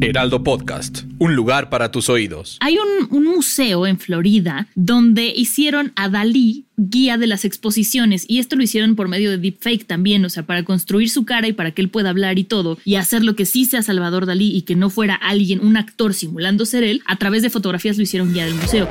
[0.00, 2.58] Heraldo Podcast, un lugar para tus oídos.
[2.60, 8.56] Hay un, museo en Florida donde hicieron a Dalí guía de las exposiciones y esto
[8.56, 11.70] lo hicieron por medio de deepfake también, o sea, para construir su cara y para
[11.70, 14.62] que él pueda hablar y todo y hacer lo que sí sea Salvador Dalí y
[14.62, 18.32] que no fuera alguien, un actor simulando ser él, a través de fotografías lo hicieron
[18.32, 18.88] guía del museo.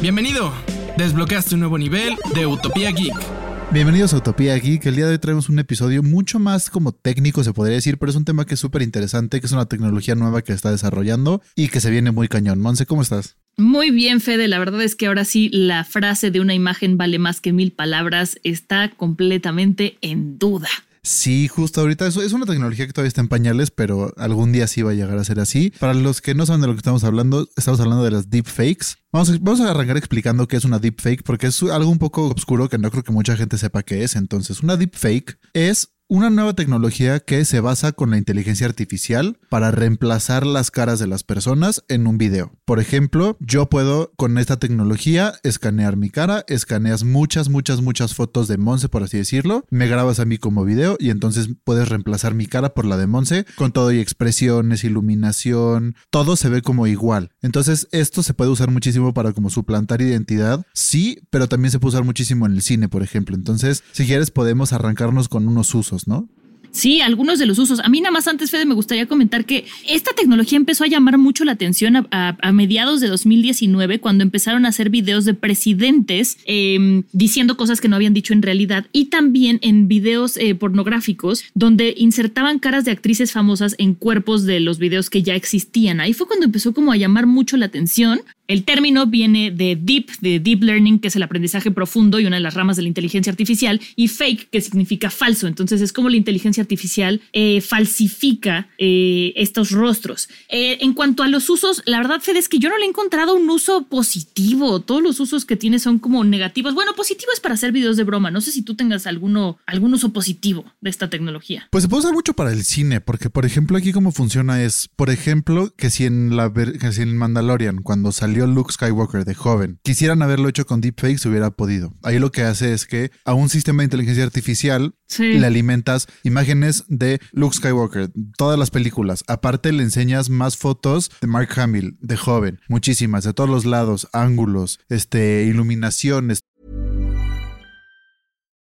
[0.00, 0.52] Bienvenido,
[0.96, 3.33] desbloqueaste un nuevo nivel de Utopía Geek.
[3.74, 7.42] Bienvenidos a Utopía que El día de hoy traemos un episodio mucho más como técnico,
[7.42, 10.14] se podría decir, pero es un tema que es súper interesante, que es una tecnología
[10.14, 12.60] nueva que está desarrollando y que se viene muy cañón.
[12.60, 13.36] Monse, ¿cómo estás?
[13.56, 14.46] Muy bien, Fede.
[14.46, 17.72] La verdad es que ahora sí la frase de una imagen vale más que mil
[17.72, 20.68] palabras está completamente en duda.
[21.04, 24.80] Sí, justo ahorita es una tecnología que todavía está en pañales, pero algún día sí
[24.80, 25.70] va a llegar a ser así.
[25.78, 28.96] Para los que no saben de lo que estamos hablando, estamos hablando de las deepfakes.
[29.12, 32.28] Vamos a, vamos a arrancar explicando qué es una deepfake, porque es algo un poco
[32.28, 34.16] oscuro que no creo que mucha gente sepa qué es.
[34.16, 39.70] Entonces, una deepfake es una nueva tecnología que se basa con la inteligencia artificial para
[39.70, 42.52] reemplazar las caras de las personas en un video.
[42.66, 48.48] Por ejemplo, yo puedo con esta tecnología escanear mi cara, escaneas muchas, muchas, muchas fotos
[48.48, 52.34] de Monse, por así decirlo, me grabas a mí como video y entonces puedes reemplazar
[52.34, 56.86] mi cara por la de Monse con todo y expresiones, iluminación, todo se ve como
[56.86, 57.30] igual.
[57.40, 61.94] Entonces esto se puede usar muchísimo para como suplantar identidad, sí, pero también se puede
[61.94, 63.34] usar muchísimo en el cine, por ejemplo.
[63.34, 65.93] Entonces, si quieres podemos arrancarnos con unos usos.
[66.06, 66.28] ¿No?
[66.74, 67.78] Sí, algunos de los usos.
[67.78, 71.18] A mí nada más antes, Fede, me gustaría comentar que esta tecnología empezó a llamar
[71.18, 77.04] mucho la atención a, mediados de 2019, cuando empezaron a hacer videos de presidentes em,
[77.12, 81.94] diciendo cosas que no habían dicho en realidad y también en videos eh, pornográficos donde
[81.96, 86.00] insertaban caras de actrices famosas en cuerpos de los videos que ya existían.
[86.00, 90.10] Ahí fue cuando empezó como a llamar mucho la atención el término viene de deep,
[90.20, 92.88] de deep learning, que es el aprendizaje profundo y una de las ramas de la
[92.88, 95.46] inteligencia artificial, y fake, que significa falso.
[95.46, 100.28] Entonces es como la inteligencia artificial eh, falsifica eh, estos rostros.
[100.48, 102.88] Eh, en cuanto a los usos, la verdad, Fede, es que yo no le he
[102.88, 104.80] encontrado un uso positivo.
[104.80, 106.74] Todos los usos que tiene son como negativos.
[106.74, 108.30] Bueno, positivo es para hacer videos de broma.
[108.30, 111.68] No sé si tú tengas alguno, algún uso positivo de esta tecnología.
[111.70, 114.88] Pues se puede usar mucho para el cine, porque por ejemplo aquí cómo funciona es,
[114.96, 119.34] por ejemplo, que si en la que si en Mandalorian, cuando salió Luke Skywalker de
[119.34, 119.78] joven.
[119.82, 121.94] Quisieran haberlo hecho con deepfake, se hubiera podido.
[122.02, 126.84] Ahí lo que hace es que a un sistema de inteligencia artificial le alimentas imágenes
[126.88, 129.24] de Luke Skywalker, todas las películas.
[129.28, 134.08] Aparte le enseñas más fotos de Mark Hamill de joven, muchísimas, de todos los lados,
[134.12, 136.44] ángulos, este, iluminaciones.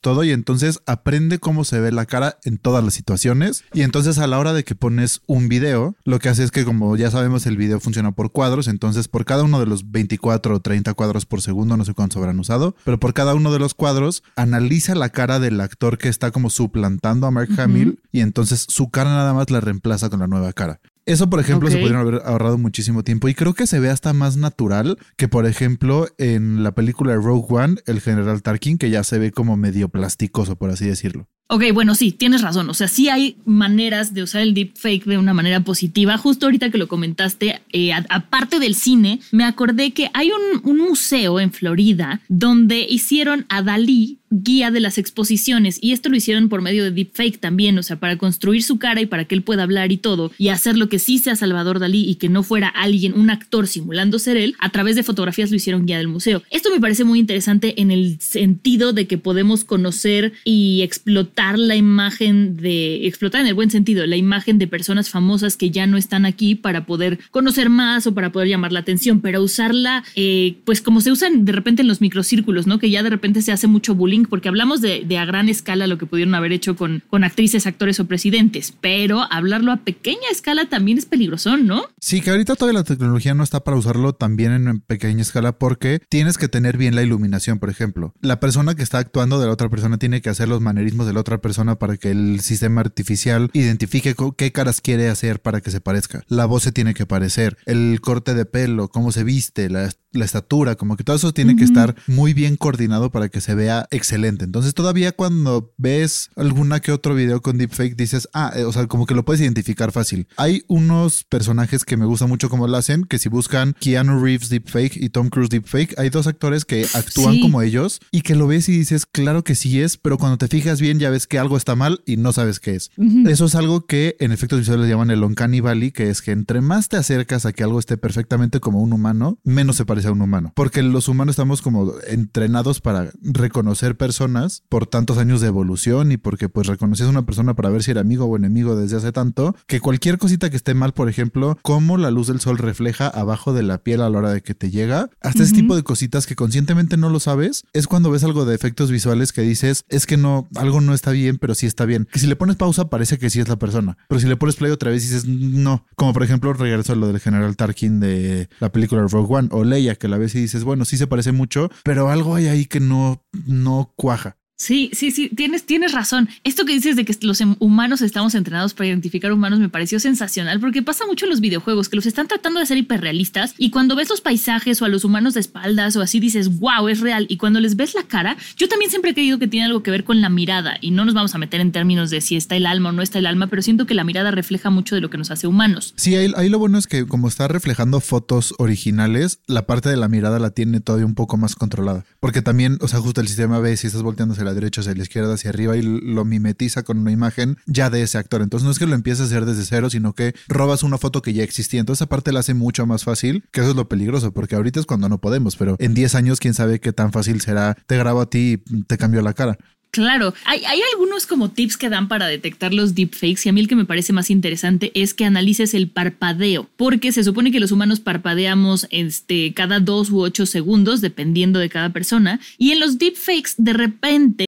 [0.00, 3.64] Todo y entonces aprende cómo se ve la cara en todas las situaciones.
[3.72, 6.64] Y entonces a la hora de que pones un video lo que hace es que
[6.64, 10.54] como ya sabemos el video funciona por cuadros entonces por cada uno de los 24
[10.54, 13.58] o 30 cuadros por segundo no sé cuántos habrán usado pero por cada uno de
[13.58, 18.20] los cuadros analiza la cara del actor que está como suplantando a Mark Hamill y
[18.20, 21.78] entonces su cara nada más la reemplaza con la nueva cara eso, por ejemplo, se
[21.78, 25.46] podrían haber ahorrado muchísimo tiempo y creo que se ve hasta más natural que, por
[25.46, 29.88] ejemplo, en la película Rogue One, el general Tarkin, que ya se ve como medio
[29.88, 31.26] plasticoso, por así decirlo.
[31.50, 32.68] Ok, bueno, sí, tienes razón.
[32.68, 36.18] O sea, sí hay maneras de usar el deepfake de una manera positiva.
[36.18, 40.76] Justo ahorita que lo comentaste, eh, aparte del cine, me acordé que hay un, un
[40.76, 46.50] museo en Florida donde hicieron a Dalí guía de las exposiciones y esto lo hicieron
[46.50, 49.42] por medio de deepfake también, o sea, para construir su cara y para que él
[49.42, 52.42] pueda hablar y todo y hacer lo que sí sea Salvador Dalí y que no
[52.42, 56.08] fuera alguien, un actor simulando ser él, a través de fotografías lo hicieron guía del
[56.08, 56.42] museo.
[56.50, 61.76] Esto me parece muy interesante en el sentido de que podemos conocer y explotar la
[61.76, 65.96] imagen de, explotar en el buen sentido, la imagen de personas famosas que ya no
[65.96, 70.56] están aquí para poder conocer más o para poder llamar la atención, pero usarla, eh,
[70.64, 72.78] pues como se usan de repente en los microcírculos, ¿no?
[72.78, 75.96] Que ya de repente se hace mucho bullying, porque hablamos de, a gran escala lo
[75.96, 80.98] que pudieron haber hecho con, actrices, actores o presidentes, pero hablarlo a pequeña escala también
[80.98, 81.84] es peligroso, ¿no?
[82.00, 86.00] Sí, que ahorita toda la tecnología no está para usarlo también en pequeña escala porque
[86.08, 88.12] tienes que tener bien la iluminación, por ejemplo.
[88.22, 91.16] La persona que está actuando de la otra persona tiene que hacer los manerismos del
[91.16, 95.82] otro persona para que el sistema artificial identifique qué caras quiere hacer para que se
[95.82, 96.22] parezca.
[96.28, 100.74] La voz se tiene que parecer, el corte de pelo, cómo se viste, la, estatura,
[100.74, 104.44] como que todo eso tiene que estar muy bien coordinado para que se vea excelente.
[104.44, 108.86] Entonces todavía cuando ves alguna que otro video con deepfake dices, ah, eh, o sea,
[108.88, 110.26] como que lo puedes identificar fácil.
[110.36, 114.48] Hay unos personajes que me gusta mucho cómo lo hacen, que si buscan Keanu Reeves
[114.48, 118.46] deepfake y Tom Cruise deepfake, hay dos actores que actúan como ellos y que lo
[118.46, 121.38] ves y dices, claro que sí es, pero cuando te fijas bien ya ves que
[121.38, 122.90] algo está mal y no sabes qué es.
[123.26, 126.32] Eso es algo que en efectos visuales le llaman el uncanny valley, que es que
[126.32, 130.08] entre más te acercas a que algo esté perfectamente como un humano, menos se parece
[130.08, 130.52] a un humano.
[130.54, 136.16] Porque los humanos estamos como entrenados para reconocer personas por tantos años de evolución y
[136.16, 139.12] porque pues reconoces a una persona para ver si era amigo o enemigo desde hace
[139.12, 143.08] tanto, que cualquier cosita que esté mal, por ejemplo, como la luz del sol refleja
[143.08, 145.82] abajo de la piel a la hora de que te llega, hasta ese tipo de
[145.82, 149.84] cositas que conscientemente no lo sabes, es cuando ves algo de efectos visuales que dices,
[149.88, 152.06] es que no, algo no está bien, pero sí está bien.
[152.12, 154.56] Que si le pones pausa parece que sí es la persona, pero si le pones
[154.56, 155.86] play otra vez dices, no.
[155.96, 159.64] Como por ejemplo, regreso a lo del general Tarkin de la película Rogue One o
[159.64, 162.66] Leia, que la ves y dices, bueno, sí se parece mucho, pero algo hay ahí
[162.66, 164.36] que no, no cuaja.
[164.60, 166.28] Sí, sí, sí, tienes, tienes razón.
[166.42, 170.00] Esto que dices de que los em, humanos estamos entrenados para identificar humanos me pareció
[170.00, 173.70] sensacional porque pasa mucho en los videojuegos que los están tratando de hacer hiperrealistas y
[173.70, 176.98] cuando ves los paisajes o a los humanos de espaldas o así dices, wow, es
[176.98, 177.26] real.
[177.28, 179.92] Y cuando les ves la cara, yo también siempre he creído que tiene algo que
[179.92, 182.56] ver con la mirada y no nos vamos a meter en términos de si está
[182.56, 185.00] el alma o no está el alma, pero siento que la mirada refleja mucho de
[185.00, 185.94] lo que nos hace humanos.
[185.94, 189.96] Sí, ahí, ahí lo bueno es que como está reflejando fotos originales, la parte de
[189.96, 192.04] la mirada la tiene todavía un poco más controlada.
[192.18, 194.94] Porque también, o sea, justo el sistema ve si estás volteando hacia la derecha, hacia
[194.94, 198.42] la izquierda, hacia arriba y lo mimetiza con una imagen ya de ese actor.
[198.42, 201.22] Entonces no es que lo empieces a hacer desde cero, sino que robas una foto
[201.22, 201.80] que ya existía.
[201.80, 204.86] Entonces aparte la hace mucho más fácil, que eso es lo peligroso, porque ahorita es
[204.86, 207.76] cuando no podemos, pero en 10 años quién sabe qué tan fácil será.
[207.86, 209.58] Te grabo a ti y te cambio la cara.
[209.98, 210.62] Claro, hay,
[210.92, 213.84] algunos como tips que dan para detectar los deepfakes y a mí el que me
[213.84, 218.86] parece más interesante es que analices el parpadeo, porque se supone que los humanos parpadeamos
[218.90, 223.72] este, cada dos u ocho segundos, dependiendo de cada persona, y en los deepfakes de
[223.72, 224.47] repente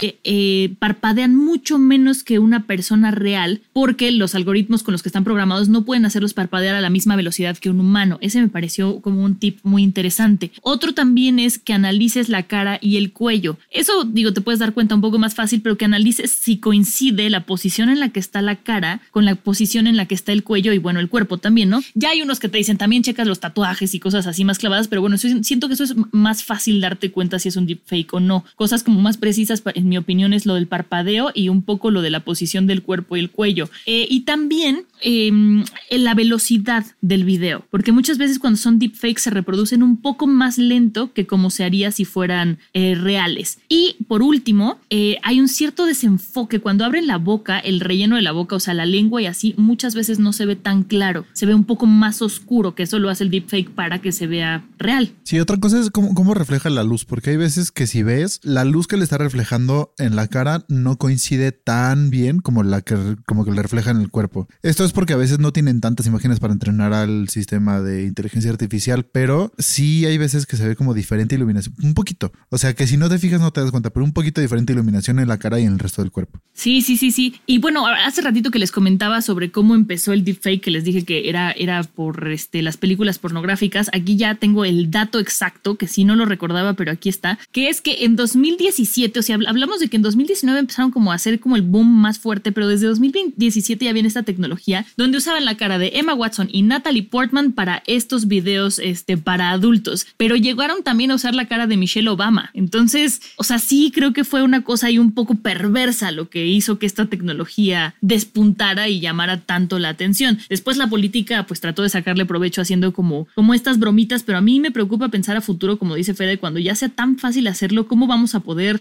[0.00, 5.08] Eh, eh, parpadean mucho menos que una persona real porque los algoritmos con los que
[5.08, 8.18] están programados no pueden hacerlos parpadear a la misma velocidad que un humano.
[8.20, 10.52] Ese me pareció como un tip muy interesante.
[10.62, 13.58] Otro también es que analices la cara y el cuello.
[13.72, 17.28] Eso, digo, te puedes dar cuenta un poco más fácil, pero que analices si coincide
[17.28, 20.30] la posición en la que está la cara con la posición en la que está
[20.30, 21.82] el cuello y bueno, el cuerpo también, ¿no?
[21.94, 24.86] Ya hay unos que te dicen también checas los tatuajes y cosas así más clavadas,
[24.86, 28.20] pero bueno, siento que eso es más fácil darte cuenta si es un deepfake o
[28.20, 28.44] no.
[28.54, 32.10] Cosas como más precisas mi opinión, es lo del parpadeo y un poco lo de
[32.10, 33.68] la posición del cuerpo y el cuello.
[33.86, 39.30] Eh, y también em, la velocidad del video, porque muchas veces cuando son deepfakes se
[39.30, 43.58] reproducen un poco más lento que como se haría si fueran eh, reales.
[43.68, 46.60] Y por último, eh, hay un cierto desenfoque.
[46.60, 49.54] Cuando abren la boca, el relleno de la boca, o sea, la lengua y así,
[49.56, 52.98] muchas veces no se ve tan claro, se ve un poco más oscuro, que eso
[52.98, 55.12] lo hace el deepfake para que se vea real.
[55.22, 58.64] Sí, otra cosa es cómo refleja la luz, porque hay veces que si ves la
[58.64, 62.96] luz que le está reflejando en la cara no coincide tan bien como la que,
[63.26, 64.48] como que le refleja en el cuerpo.
[64.62, 68.50] Esto es porque a veces no tienen tantas imágenes para entrenar al sistema de inteligencia
[68.50, 72.32] artificial, pero sí hay veces que se ve como diferente iluminación, un poquito.
[72.50, 74.72] O sea que si no te fijas no te das cuenta, pero un poquito diferente
[74.72, 76.40] iluminación en la cara y en el resto del cuerpo.
[76.52, 77.40] Sí, sí, sí, sí.
[77.46, 81.04] Y bueno, hace ratito que les comentaba sobre cómo empezó el deepfake, que les dije
[81.04, 83.90] que era, era por este, las películas pornográficas.
[83.92, 87.68] Aquí ya tengo el dato exacto, que sí no lo recordaba, pero aquí está, que
[87.68, 91.40] es que en 2017, o sea, hablamos de que en 2019 empezaron como a hacer
[91.40, 95.56] como el boom más fuerte, pero desde 2017 ya viene esta tecnología donde usaban la
[95.56, 100.82] cara de Emma Watson y Natalie Portman para estos videos este, para adultos, pero llegaron
[100.82, 102.50] también a usar la cara de Michelle Obama.
[102.54, 106.46] Entonces, o sea, sí creo que fue una cosa ahí un poco perversa lo que
[106.46, 110.38] hizo que esta tecnología despuntara y llamara tanto la atención.
[110.48, 114.42] Después la política pues trató de sacarle provecho haciendo como, como estas bromitas, pero a
[114.42, 117.86] mí me preocupa pensar a futuro, como dice Fede, cuando ya sea tan fácil hacerlo,
[117.88, 118.80] ¿cómo vamos a poder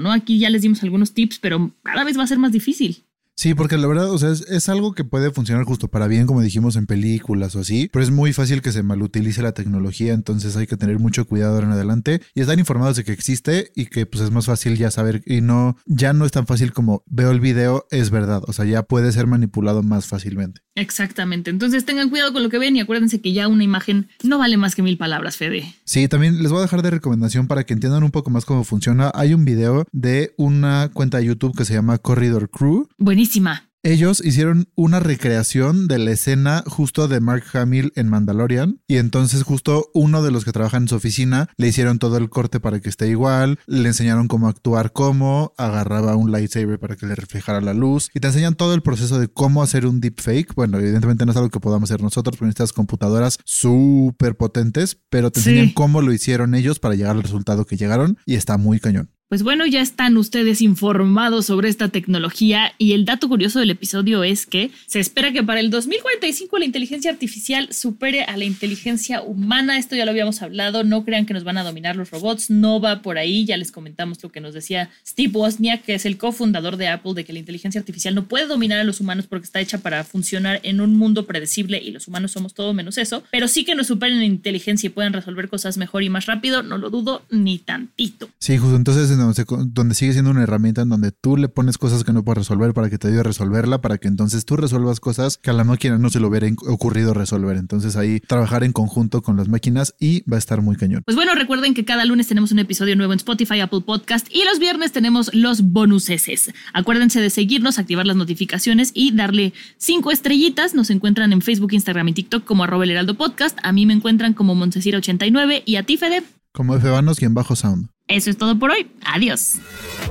[0.00, 0.12] ¿no?
[0.12, 3.04] Aquí ya les dimos algunos tips, pero cada vez va a ser más difícil.
[3.40, 6.26] Sí, porque la verdad, o sea, es, es, algo que puede funcionar justo para bien,
[6.26, 10.12] como dijimos en películas o así, pero es muy fácil que se malutilice la tecnología,
[10.12, 13.86] entonces hay que tener mucho cuidado en adelante y estar informados de que existe y
[13.86, 17.02] que pues es más fácil ya saber y no, ya no es tan fácil como
[17.06, 20.60] veo el video, es verdad, o sea, ya puede ser manipulado más fácilmente.
[20.74, 24.36] Exactamente, entonces tengan cuidado con lo que ven y acuérdense que ya una imagen no
[24.36, 25.74] vale más que mil palabras, Fede.
[25.86, 28.64] Sí, también les voy a dejar de recomendación para que entiendan un poco más cómo
[28.64, 29.10] funciona.
[29.14, 32.86] Hay un video de una cuenta de YouTube que se llama Corridor Crew.
[33.30, 33.70] Buenísima.
[33.84, 39.44] Ellos hicieron una recreación de la escena justo de Mark Hamill en Mandalorian y entonces
[39.44, 42.80] justo uno de los que trabajan en su oficina le hicieron todo el corte para
[42.80, 47.60] que esté igual, le enseñaron cómo actuar, cómo agarraba un lightsaber para que le reflejara
[47.60, 50.52] la luz y te enseñan todo el proceso de cómo hacer un deepfake.
[50.56, 55.30] Bueno, evidentemente no es algo que podamos hacer nosotros con estas computadoras súper potentes, pero
[55.30, 58.80] te enseñan cómo lo hicieron ellos para llegar al resultado que llegaron y está muy
[58.80, 59.08] cañón.
[59.30, 64.24] Pues bueno, ya están ustedes informados sobre esta tecnología y el dato curioso del episodio
[64.24, 69.22] es que se espera que para el 2045 la inteligencia artificial supere a la inteligencia
[69.22, 69.78] humana.
[69.78, 72.80] Esto ya lo habíamos hablado, no crean que nos van a dominar los robots, no
[72.80, 73.44] va por ahí.
[73.44, 77.14] Ya les comentamos lo que nos decía Steve Wozniak, que es el cofundador de Apple,
[77.14, 80.02] de que la inteligencia artificial no puede dominar a los humanos porque está hecha para
[80.02, 83.76] funcionar en un mundo predecible y los humanos somos todo menos eso, pero sí que
[83.76, 87.22] nos superen en inteligencia y pueden resolver cosas mejor y más rápido, no lo dudo
[87.30, 88.28] ni tantito.
[88.40, 92.12] Sí, justo entonces donde, sigue siendo una herramienta en donde tú le pones cosas que
[92.12, 95.38] no puedes resolver para que te ayude a resolverla, para que entonces tú resuelvas cosas
[95.38, 97.56] que a la máquina no se le hubiera ocurrido resolver.
[97.56, 101.02] Entonces ahí trabajar en conjunto con las máquinas y va a estar muy cañón.
[101.04, 104.44] Pues bueno, recuerden que cada lunes tenemos un episodio nuevo en Spotify, Apple Podcast y
[104.44, 106.52] los viernes tenemos los bonuses.
[106.72, 110.74] Acuérdense de seguirnos, activar las notificaciones y darle cinco estrellitas.
[110.74, 113.58] Nos encuentran en Facebook, Instagram y TikTok como arroba el heraldo podcast.
[113.62, 116.22] A mí me encuentran como Montesira89 y a ti, Fede.
[116.52, 117.88] Como Fbanos y en bajo sound.
[118.10, 118.90] Eso es todo por hoy.
[119.04, 119.54] Adiós.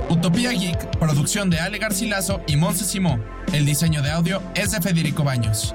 [0.08, 3.20] Utopía Geek, producción de Ale Garcilaso y Monse Simó.
[3.52, 5.74] El diseño de audio es de Federico Baños.